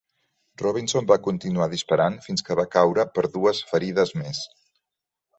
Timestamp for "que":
2.47-2.57